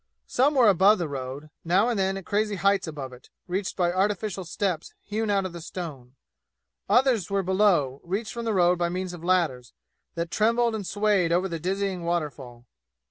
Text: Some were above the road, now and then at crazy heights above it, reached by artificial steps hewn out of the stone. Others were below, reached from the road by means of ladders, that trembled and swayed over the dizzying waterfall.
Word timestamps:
Some 0.25 0.55
were 0.55 0.67
above 0.67 0.97
the 0.97 1.07
road, 1.07 1.51
now 1.63 1.87
and 1.87 1.99
then 1.99 2.17
at 2.17 2.25
crazy 2.25 2.55
heights 2.55 2.87
above 2.87 3.13
it, 3.13 3.29
reached 3.47 3.77
by 3.77 3.91
artificial 3.91 4.43
steps 4.45 4.95
hewn 5.03 5.29
out 5.29 5.45
of 5.45 5.53
the 5.53 5.61
stone. 5.61 6.15
Others 6.89 7.29
were 7.29 7.43
below, 7.43 8.01
reached 8.03 8.33
from 8.33 8.45
the 8.45 8.53
road 8.55 8.79
by 8.79 8.89
means 8.89 9.13
of 9.13 9.23
ladders, 9.23 9.73
that 10.15 10.31
trembled 10.31 10.73
and 10.73 10.87
swayed 10.87 11.31
over 11.31 11.47
the 11.47 11.59
dizzying 11.59 12.03
waterfall. 12.03 12.65